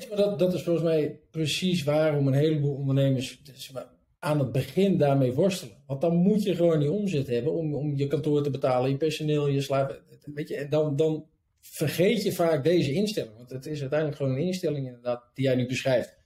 [0.08, 3.42] Maar dat, dat is volgens mij precies waarom een heleboel ondernemers
[4.18, 5.76] aan het begin daarmee worstelen.
[5.86, 8.96] Want dan moet je gewoon die omzet hebben om, om je kantoor te betalen, je
[8.96, 10.02] personeel, je slaap.
[10.34, 11.26] Weet je, en dan, dan
[11.60, 13.36] vergeet je vaak deze instelling.
[13.36, 16.17] Want het is uiteindelijk gewoon een instelling inderdaad die jij nu beschrijft.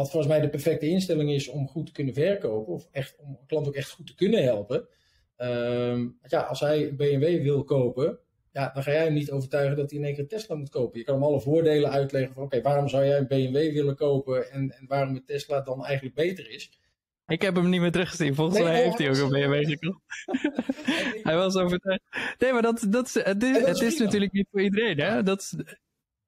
[0.00, 2.72] Wat volgens mij de perfecte instelling is om goed te kunnen verkopen.
[2.72, 4.88] Of echt, om een klant ook echt goed te kunnen helpen.
[5.36, 8.18] Um, ja, als hij een BMW wil kopen,
[8.52, 10.68] ja, dan ga jij hem niet overtuigen dat hij in één keer een Tesla moet
[10.68, 10.98] kopen.
[10.98, 14.50] Je kan hem alle voordelen uitleggen van oké, waarom zou jij een BMW willen kopen
[14.50, 16.80] en, en waarom een Tesla dan eigenlijk beter is.
[17.26, 18.34] Ik heb hem niet meer teruggezien.
[18.34, 20.00] Volgens mij heeft hij ook een BMW gekocht.
[21.28, 22.02] hij was overtuigd.
[22.38, 24.98] Nee, maar dat, dat, het is, het is natuurlijk niet voor iedereen.
[24.98, 25.22] Hè?
[25.22, 25.54] Dat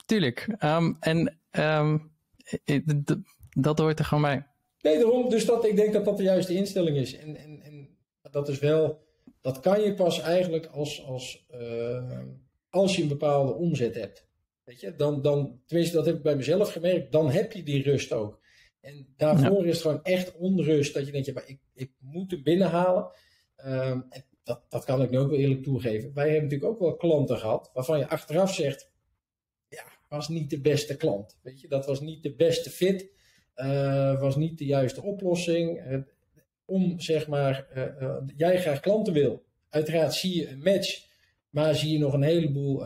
[0.06, 0.56] tuurlijk.
[0.64, 2.10] Um, en um,
[3.58, 4.46] dat hoort er gewoon bij.
[4.80, 5.28] Nee, daarom.
[5.28, 7.16] Dus dat, ik denk dat dat de juiste instelling is.
[7.16, 7.96] En, en, en
[8.30, 9.02] dat is wel,
[9.40, 12.22] dat kan je pas eigenlijk als, als, uh,
[12.68, 14.26] als je een bepaalde omzet hebt.
[14.64, 17.82] Weet je, dan, dan, tenminste, dat heb ik bij mezelf gemerkt, dan heb je die
[17.82, 18.40] rust ook.
[18.80, 22.30] En daarvoor is het gewoon echt onrust dat je denkt, ja, maar ik, ik moet
[22.30, 23.10] hem binnenhalen.
[23.64, 26.14] Um, en dat, dat kan ik nu ook wel eerlijk toegeven.
[26.14, 28.90] Wij hebben natuurlijk ook wel klanten gehad waarvan je achteraf zegt,
[29.68, 31.38] ja, was niet de beste klant.
[31.42, 33.10] Weet je, dat was niet de beste fit.
[33.56, 35.86] Uh, was niet de juiste oplossing.
[35.86, 35.98] Uh,
[36.64, 39.44] om zeg maar, uh, jij graag klanten wil.
[39.68, 41.06] Uiteraard zie je een match,
[41.50, 42.84] maar zie je nog een heleboel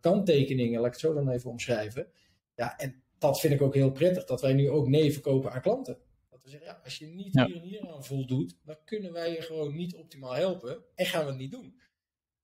[0.00, 2.06] kanttekeningen, laat ik het zo dan even omschrijven.
[2.54, 5.60] Ja, en dat vind ik ook heel prettig, dat wij nu ook nee verkopen aan
[5.60, 5.98] klanten.
[6.30, 7.46] Dat we zeggen, ja, als je niet ja.
[7.46, 11.24] hier en hier aan voldoet, dan kunnen wij je gewoon niet optimaal helpen en gaan
[11.24, 11.80] we het niet doen.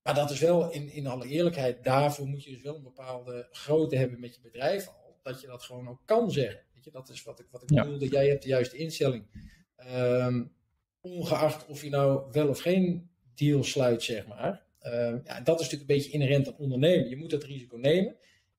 [0.02, 3.48] Maar dat is wel, in, in alle eerlijkheid, daarvoor moet je dus wel een bepaalde
[3.50, 6.61] grootte hebben met je bedrijf al, dat je dat gewoon ook kan zeggen.
[6.87, 7.83] Je, dat is wat ik, wat ik ja.
[7.83, 9.25] bedoelde, jij hebt de juiste instelling.
[9.92, 10.53] Um,
[11.01, 14.64] ongeacht of je nou wel of geen deal sluit, zeg maar.
[14.83, 17.09] Um, ja, dat is natuurlijk een beetje inherent aan ondernemen.
[17.09, 18.16] Je moet dat risico nemen.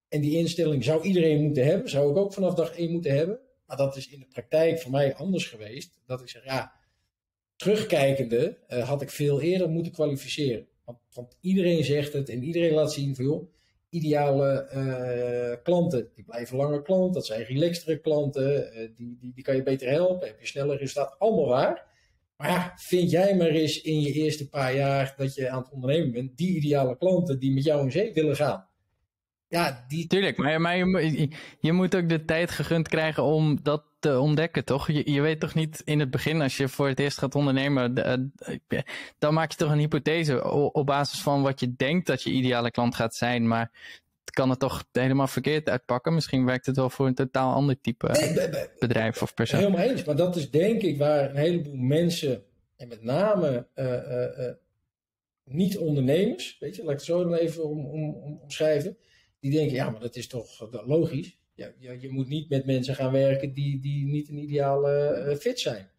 [0.10, 3.40] En die instelling zou iedereen moeten hebben, zou ik ook vanaf dag één moeten hebben.
[3.66, 6.00] Maar dat is in de praktijk voor mij anders geweest.
[6.06, 6.74] Dat ik zeg, ja,
[7.56, 10.68] terugkijkende uh, had ik veel eerder moeten kwalificeren.
[10.84, 13.52] Want, want, iedereen zegt het en iedereen laat zien van joh,
[13.89, 19.43] ideale uh, klanten, die blijven langer klant, dat zijn relaxtere klanten, uh, die, die, die
[19.43, 21.86] kan je beter helpen, heb je sneller resultaat, allemaal waar.
[22.38, 25.71] Maar ja, vind jij maar eens in je eerste paar jaar dat je aan het
[25.71, 28.67] ondernemen bent, die ideale klanten die met jou in zee willen gaan.
[29.50, 30.08] Ja, die...
[30.08, 31.30] Tuurlijk, maar, maar je,
[31.60, 34.92] je, moet ook de tijd gegund krijgen om dat te ontdekken, toch?
[34.92, 37.94] Je, je weet toch niet in het begin, als je voor het eerst gaat ondernemen,
[37.94, 38.30] de,
[38.68, 38.84] de,
[39.20, 42.72] dan maak je toch een hypothese op basis van wat je denkt dat je ideale
[42.72, 43.72] klant gaat zijn, maar
[44.26, 46.14] het kan het toch helemaal verkeerd uitpakken.
[46.14, 49.60] Misschien werkt het wel voor een totaal ander type nee, bedrijf of persoon.
[49.60, 52.44] Helemaal eens, maar dat is denk ik waar een heleboel mensen,
[52.78, 54.52] en met name uh, uh, uh,
[55.44, 58.98] niet-ondernemers, weet je, laat ik het zo dan even om, om, om, omschrijven
[59.39, 61.38] die denken, ja, maar dat is toch logisch.
[61.54, 65.36] Ja, je, je moet niet met mensen gaan werken die, die niet een ideale uh,
[65.36, 65.89] fit zijn.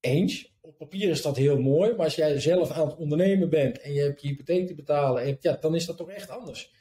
[0.00, 3.80] Eens, op papier is dat heel mooi, maar als jij zelf aan het ondernemen bent
[3.80, 6.72] en je hebt je hypotheek te betalen, en, ja, dan is dat toch echt anders.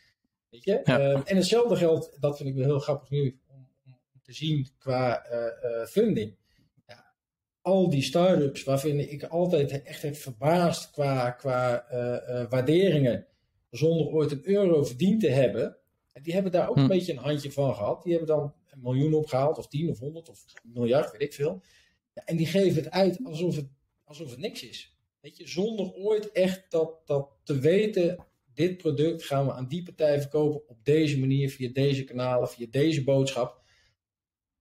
[0.49, 0.81] Weet je?
[0.83, 0.99] Ja.
[0.99, 4.67] Uh, en hetzelfde geldt, dat vind ik wel heel grappig nu om, om te zien
[4.77, 6.35] qua uh, funding.
[6.88, 7.13] Ja,
[7.61, 11.85] al die start-ups waarvan ik altijd echt heb verbaasd qua, qua
[12.49, 13.27] waarderingen
[13.69, 15.78] zonder ooit een euro verdiend te hebben.
[16.12, 16.82] En die hebben daar ook hm.
[16.82, 18.04] een beetje een handje van gehad.
[18.04, 21.62] Die hebben dan een miljoen opgehaald, of tien of honderd of miljard, weet ik veel.
[22.13, 23.67] Ja, en die geven het uit alsof het,
[24.04, 24.97] alsof het niks is.
[25.19, 29.84] Weet je, zonder ooit echt dat, dat te weten, dit product gaan we aan die
[29.84, 33.63] partij verkopen op deze manier, via deze kanalen, via deze boodschap.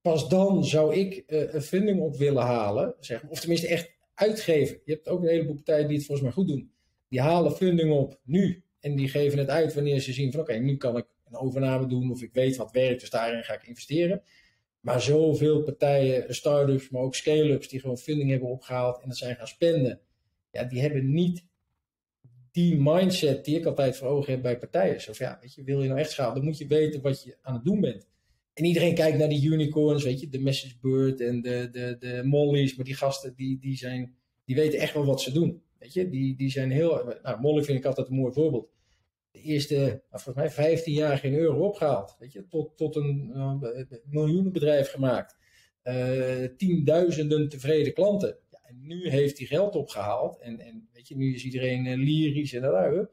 [0.00, 3.94] Pas dan zou ik uh, een funding op willen halen, zeg maar, of tenminste echt
[4.14, 4.80] uitgeven.
[4.84, 6.72] Je hebt ook een heleboel partijen die het volgens mij goed doen.
[7.08, 10.54] Die halen funding op nu, en die geven het uit wanneer ze zien van oké,
[10.54, 13.66] nu kan ik een overname doen of ik weet wat werkt, dus daarin ga ik
[13.66, 14.22] investeren.
[14.80, 19.36] Maar zoveel partijen, start-ups, maar ook scale-ups, die gewoon funding hebben opgehaald en dat zijn
[19.36, 20.00] gaan spenden.
[20.50, 21.46] Ja, die hebben niet
[22.50, 25.00] die mindset die ik altijd voor ogen heb bij partijen.
[25.00, 27.36] Van, ja, weet je, wil je nou echt schalen, dan moet je weten wat je
[27.42, 28.08] aan het doen bent.
[28.54, 32.20] En iedereen kijkt naar die unicorns, weet je, de Message Bird en de, de, de
[32.24, 32.76] Molly's.
[32.76, 35.62] Maar die gasten, die, die, zijn, die weten echt wel wat ze doen.
[35.78, 37.14] Weet je, die, die zijn heel...
[37.22, 38.73] Nou, Molly vind ik altijd een mooi voorbeeld.
[39.34, 42.16] De eerste, nou, volgens mij 15 jaar geen euro opgehaald.
[42.18, 45.36] Weet je, tot, tot een uh, miljoenenbedrijf gemaakt.
[45.84, 48.38] Uh, tienduizenden tevreden klanten.
[48.50, 50.38] Ja, en nu heeft hij geld opgehaald.
[50.38, 53.08] En, en weet je, nu is iedereen uh, lyrisch en dat.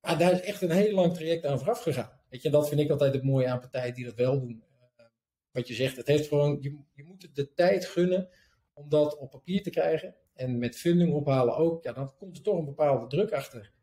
[0.00, 2.20] Maar daar is echt een heel lang traject aan vooraf gegaan.
[2.28, 4.62] Weet je, dat vind ik altijd het mooie aan partijen die dat wel doen.
[4.96, 5.06] Uh,
[5.50, 8.28] wat je zegt, het heeft gewoon, je, je moet de tijd gunnen
[8.72, 10.14] om dat op papier te krijgen.
[10.34, 13.76] En met funding ophalen ook, ja, dan komt er toch een bepaalde druk achter.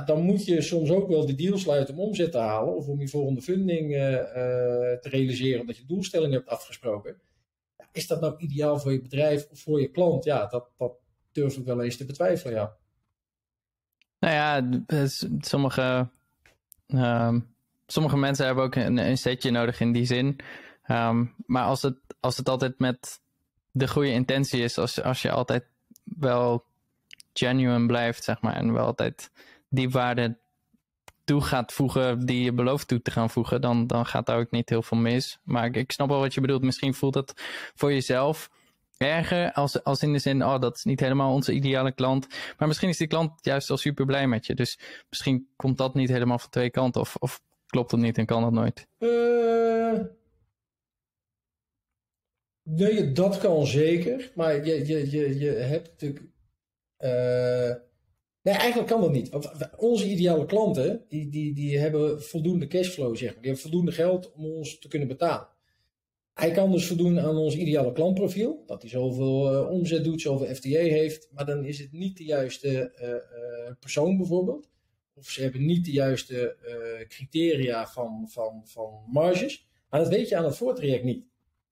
[0.00, 2.76] Dan moet je soms ook wel de deal sluiten om omzet te halen.
[2.76, 7.20] Of om je volgende funding uh, uh, te realiseren omdat je doelstellingen hebt afgesproken.
[7.78, 10.24] Ja, is dat nou ideaal voor je bedrijf of voor je klant?
[10.24, 10.92] Ja, dat, dat
[11.32, 12.76] durf ik wel eens te betwijfelen, ja.
[14.18, 14.82] Nou ja,
[15.40, 16.08] sommige
[16.86, 17.38] ehm,
[17.92, 20.40] sommige mensen hebben ook een, een setje nodig in die zin.
[20.88, 23.20] Um, maar als het, als het altijd met
[23.70, 25.64] de goede intentie is, als, als je altijd
[26.04, 26.64] wel
[27.32, 29.30] genuine blijft, zeg maar, en wel altijd
[29.72, 30.40] die waarde
[31.24, 34.50] toe gaat voegen die je belooft toe te gaan voegen, dan, dan gaat daar ook
[34.50, 35.38] niet heel veel mis.
[35.44, 36.62] Maar ik, snap wel wat je bedoelt.
[36.62, 37.32] Misschien voelt het
[37.74, 38.50] voor jezelf
[38.96, 42.26] erger, als, als in de zin, oh, dat is niet helemaal onze ideale klant.
[42.58, 44.54] Maar misschien is die klant juist al super blij met je.
[44.54, 47.00] Dus misschien komt dat niet helemaal van twee kanten.
[47.00, 47.40] Of, of
[47.72, 48.86] Klopt dat niet en kan dat nooit?
[48.98, 50.00] Uh,
[52.62, 54.30] nee, dat kan zeker.
[54.34, 56.24] Maar je, je, je, je hebt natuurlijk.
[56.98, 57.74] Uh,
[58.42, 59.28] nee, eigenlijk kan dat niet.
[59.28, 63.42] Want onze ideale klanten, die, die, die hebben voldoende cashflow, zeg maar.
[63.42, 65.48] Die hebben voldoende geld om ons te kunnen betalen.
[66.34, 68.62] Hij kan dus voldoen aan ons ideale klantprofiel.
[68.66, 71.28] Dat hij zoveel uh, omzet doet, zoveel FTA heeft.
[71.32, 74.70] Maar dan is het niet de juiste uh, persoon bijvoorbeeld
[75.14, 76.56] of ze hebben niet de juiste
[77.08, 79.68] criteria van, van, van marges.
[79.90, 81.24] Maar dat weet je aan het voortraject niet.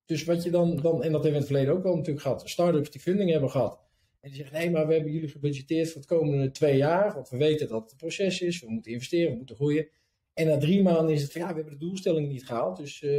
[0.04, 2.22] Dus wat je dan, dan, en dat hebben we in het verleden ook wel natuurlijk
[2.22, 3.80] gehad, startups die funding hebben gehad.
[4.20, 7.28] En die zeggen, nee, maar we hebben jullie gebudgeteerd voor het komende twee jaar, want
[7.28, 9.88] we weten dat het een proces is, we moeten investeren, we moeten groeien.
[10.34, 13.02] En na drie maanden is het van, ja, we hebben de doelstelling niet gehaald, dus
[13.02, 13.10] uh,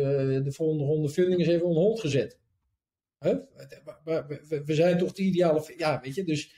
[0.43, 2.39] de volgende ronde funding is even on hold gezet.
[3.19, 3.37] Huh?
[4.03, 6.53] We, we, zijn toch de ideale, ja, weet je, dus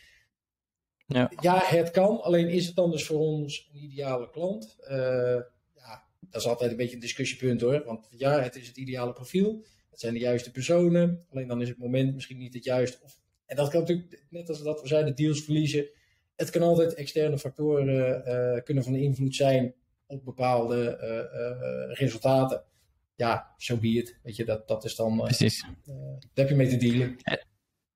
[1.08, 1.32] ja.
[1.42, 2.22] ja, het kan.
[2.22, 4.78] Alleen is het dan dus voor ons een ideale klant?
[4.82, 4.96] Uh,
[5.76, 7.84] ja, dat is altijd een beetje een discussiepunt hoor.
[7.86, 9.64] Want ja, het is het ideale profiel.
[9.90, 11.26] Het zijn de juiste personen.
[11.30, 12.98] Alleen dan is het moment misschien niet het juiste.
[13.04, 15.86] Of, en dat kan natuurlijk, net als dat we zeiden, deals verliezen.
[16.36, 19.74] Het kan altijd externe factoren uh, kunnen van invloed zijn
[20.06, 22.64] op bepaalde uh, resultaten.
[23.16, 24.20] Ja, zo so be it.
[24.24, 25.18] Weet je, dat, dat is dan.
[25.18, 25.66] Precies.
[25.86, 27.16] daar heb je mee te dealen.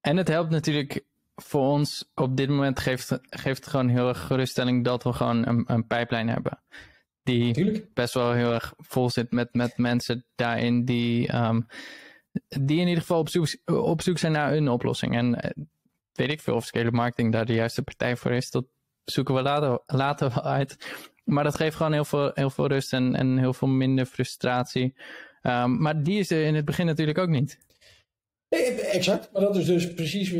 [0.02, 1.06] En het helpt natuurlijk
[1.36, 5.48] voor ons op dit moment geeft, geeft het gewoon heel erg geruststelling dat we gewoon
[5.48, 6.60] een, een pijplijn hebben.
[7.24, 11.68] Die best wel heel erg vol zit met, met mensen daarin die, um,
[12.48, 15.16] die in ieder geval op zoek, op zoek zijn naar een oplossing.
[15.16, 15.66] En uh,
[16.14, 18.52] weet ik veel of scale marketing daar de juiste partij voor is.
[18.52, 18.66] Dat
[19.04, 20.78] zoeken we later, later uit.
[21.24, 24.96] Maar dat geeft gewoon heel veel, heel veel rust en, en heel veel minder frustratie.
[25.42, 27.60] Um, maar die is er in het begin natuurlijk ook niet.
[28.50, 29.30] Nee, exact.
[29.32, 30.34] Maar dat is dus precies.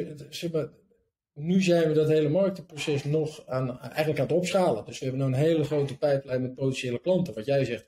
[1.34, 4.86] Nu zijn we dat hele marketingproces nog aan, eigenlijk aan het opschalen.
[4.86, 7.34] Dus we hebben nu een hele grote pijplijn met potentiële klanten.
[7.34, 7.86] Wat jij zegt,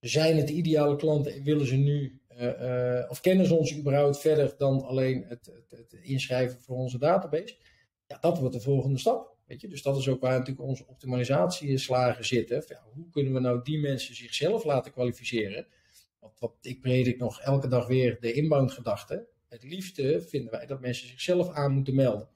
[0.00, 3.76] zijn het de ideale klanten en willen ze nu, uh, uh, of kennen ze ons
[3.76, 7.56] überhaupt verder dan alleen het, het, inschrijven voor onze database?
[8.06, 9.36] Ja, dat wordt de volgende stap.
[9.46, 9.68] Weet je?
[9.68, 12.64] Dus dat is ook waar natuurlijk onze optimalisatieslagen zitten.
[12.68, 15.66] Ja, hoe kunnen we nou die mensen zichzelf laten kwalificeren?
[16.18, 19.26] Want wat ik predik nog elke dag weer de inbound gedachte.
[19.48, 22.28] Het liefste vinden wij dat mensen zichzelf aan moeten melden.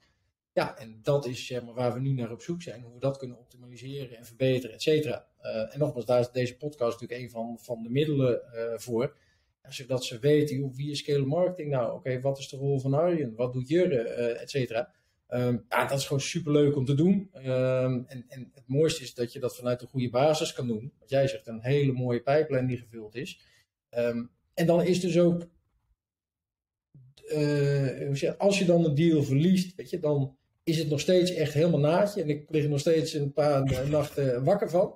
[0.53, 2.81] Ja, en dat is zeg maar, waar we nu naar op zoek zijn.
[2.81, 5.27] Hoe we dat kunnen optimaliseren en verbeteren, et cetera.
[5.41, 8.41] Uh, en nogmaals, daar is deze podcast natuurlijk een van, van de middelen
[8.75, 9.15] voor.
[9.69, 11.93] Zodat ze weten, wie is scale marketing nou?
[11.93, 13.35] Oké, wat is de rol van Arjen?
[13.35, 14.17] Wat doet Jurre?
[14.17, 14.93] Uh, et cetera.
[15.29, 17.29] Um, ja, dat is gewoon super leuk om te doen.
[17.35, 20.93] Um, en, en het mooiste is dat je dat vanuit een goede basis kan doen.
[20.99, 23.39] Wat jij zegt, een hele mooie pijplijn die gevuld is.
[23.97, 25.47] Um, en dan is dus ook,
[28.37, 31.79] als je dan een deal verliest, weet je, dan is het nog steeds echt helemaal
[31.79, 32.21] naadje.
[32.21, 34.95] En ik lig er nog steeds een paar nachten wakker van.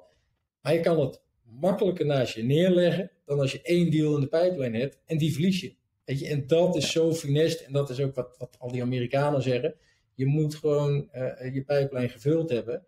[0.61, 1.21] Maar je kan het
[1.59, 5.33] makkelijker naast je neerleggen dan als je één deal in de pijplijn hebt en die
[5.33, 5.73] verlies je.
[6.05, 6.27] Weet je?
[6.27, 9.75] En dat is zo finest en dat is ook wat, wat al die Amerikanen zeggen.
[10.13, 12.85] Je moet gewoon uh, je pijplijn gevuld hebben.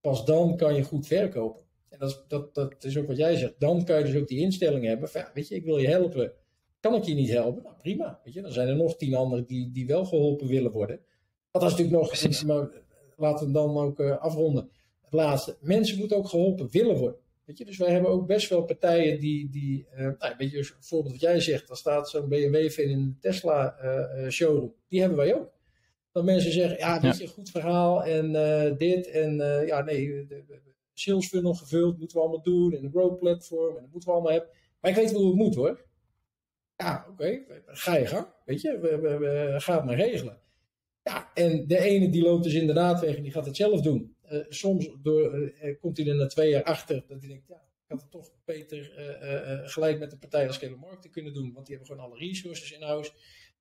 [0.00, 1.62] Pas dan kan je goed verkopen.
[1.88, 3.54] En dat is, dat, dat is ook wat jij zegt.
[3.58, 5.88] Dan kan je dus ook die instelling hebben van, ja, weet je, ik wil je
[5.88, 6.32] helpen.
[6.80, 7.62] kan ik je niet helpen?
[7.62, 8.20] Nou, prima.
[8.24, 11.00] Weet je, dan zijn er nog tien anderen die, die wel geholpen willen worden.
[11.50, 12.44] Dat is natuurlijk nog, Precies.
[12.44, 12.68] maar
[13.16, 14.70] laten we dan ook uh, afronden.
[15.02, 17.20] Het laatste, mensen moeten ook geholpen willen worden.
[17.48, 20.72] Weet je, dus wij hebben ook best wel partijen die, die uh, nou, weet je,
[20.80, 24.74] voorbeeld wat jij zegt, dan staat zo'n BMW-fan in een Tesla uh, showroom.
[24.88, 25.52] Die hebben wij ook.
[26.12, 28.32] Dat mensen zeggen, ja, dit is een goed verhaal en
[28.76, 30.60] dit en ja, nee, de, de
[30.92, 34.14] sales funnel gevuld, moeten we allemaal doen en een growth platform en dat moeten we
[34.14, 34.50] allemaal hebben.
[34.80, 35.86] Maar ik weet wel hoe het moet hoor.
[36.76, 40.38] Ja, oké, ga je gang, weet je, we, we, we, ga het maar regelen.
[41.02, 44.16] Ja, en de ene die loopt dus inderdaad weg en die gaat het zelf doen.
[44.32, 47.54] Uh, soms door, uh, komt hij er na twee jaar achter dat hij denkt, ja,
[47.54, 48.92] ik had het toch beter
[49.64, 52.72] gelijk met de partij als Scale Marketing kunnen doen, want die hebben gewoon alle resources
[52.72, 53.12] in huis.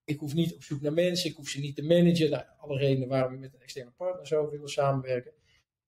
[0.05, 2.29] Ik hoef niet op zoek naar mensen, ik hoef ze niet te managen.
[2.29, 5.31] Nou, alle redenen waarom we met een externe partner zo willen samenwerken.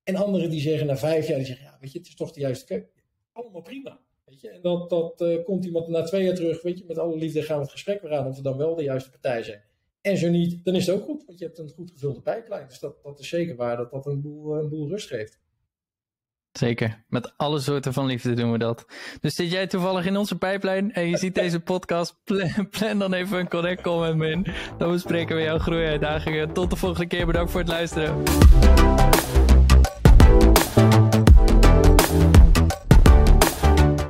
[0.02, 2.32] En anderen die zeggen na vijf jaar, die zeggen, ja, weet je, het is toch
[2.32, 2.88] de juiste keuze.
[3.32, 4.00] Allemaal prima.
[4.24, 4.50] Weet je?
[4.50, 7.56] En dat, dat komt iemand na twee jaar terug, weet je, met alle liefde gaan
[7.56, 9.62] we het gesprek weer aan of we dan wel de juiste partij zijn.
[10.00, 12.68] En zo niet, dan is het ook goed, want je hebt een goed gevulde pijplijn.
[12.68, 15.38] Dus dat, dat is zeker waar dat dat een boel, een boel rust geeft.
[16.52, 18.86] Zeker, met alle soorten van liefde doen we dat.
[19.20, 22.16] Dus zit jij toevallig in onze pijplijn en je ziet deze podcast,
[22.70, 24.46] plan, dan even een connect met me in.
[24.78, 26.52] Dan bespreken we jouw groeiuitdagingen.
[26.52, 28.22] Tot de volgende keer, bedankt voor het luisteren.